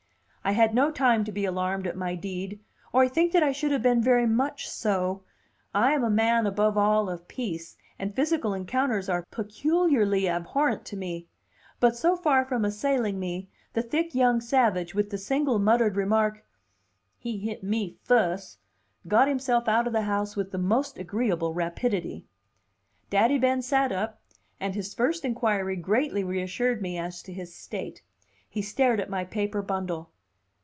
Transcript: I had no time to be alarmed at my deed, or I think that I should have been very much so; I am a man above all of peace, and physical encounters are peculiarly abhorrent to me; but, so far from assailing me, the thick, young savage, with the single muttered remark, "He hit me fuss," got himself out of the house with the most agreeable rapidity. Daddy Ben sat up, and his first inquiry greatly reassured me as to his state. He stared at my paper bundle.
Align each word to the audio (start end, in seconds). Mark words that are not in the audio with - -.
I 0.43 0.53
had 0.53 0.73
no 0.73 0.89
time 0.89 1.23
to 1.25 1.31
be 1.31 1.45
alarmed 1.45 1.85
at 1.85 1.95
my 1.95 2.15
deed, 2.15 2.59
or 2.91 3.03
I 3.03 3.07
think 3.09 3.31
that 3.31 3.43
I 3.43 3.51
should 3.51 3.71
have 3.71 3.83
been 3.83 4.01
very 4.01 4.25
much 4.25 4.67
so; 4.67 5.21
I 5.71 5.93
am 5.93 6.03
a 6.03 6.09
man 6.09 6.47
above 6.47 6.79
all 6.79 7.11
of 7.11 7.27
peace, 7.27 7.77
and 7.99 8.15
physical 8.15 8.55
encounters 8.55 9.07
are 9.07 9.23
peculiarly 9.29 10.27
abhorrent 10.27 10.83
to 10.85 10.97
me; 10.97 11.27
but, 11.79 11.95
so 11.95 12.15
far 12.15 12.43
from 12.43 12.65
assailing 12.65 13.19
me, 13.19 13.49
the 13.73 13.83
thick, 13.83 14.15
young 14.15 14.41
savage, 14.41 14.95
with 14.95 15.11
the 15.11 15.19
single 15.19 15.59
muttered 15.59 15.95
remark, 15.95 16.43
"He 17.19 17.37
hit 17.37 17.61
me 17.63 17.99
fuss," 18.01 18.57
got 19.07 19.27
himself 19.27 19.67
out 19.69 19.85
of 19.85 19.93
the 19.93 20.01
house 20.01 20.35
with 20.35 20.49
the 20.51 20.57
most 20.57 20.97
agreeable 20.97 21.53
rapidity. 21.53 22.25
Daddy 23.11 23.37
Ben 23.37 23.61
sat 23.61 23.91
up, 23.91 24.19
and 24.59 24.73
his 24.73 24.95
first 24.95 25.23
inquiry 25.23 25.75
greatly 25.75 26.23
reassured 26.23 26.81
me 26.81 26.97
as 26.97 27.21
to 27.23 27.31
his 27.31 27.53
state. 27.55 28.01
He 28.49 28.63
stared 28.63 28.99
at 28.99 29.07
my 29.07 29.23
paper 29.23 29.61
bundle. 29.61 30.09